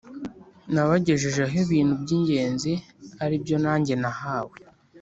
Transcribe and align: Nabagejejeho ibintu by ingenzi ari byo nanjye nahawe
Nabagejejeho 0.73 1.53
ibintu 1.65 1.93
by 2.01 2.09
ingenzi 2.17 2.71
ari 3.23 3.35
byo 3.43 3.57
nanjye 3.63 3.93
nahawe 4.01 4.57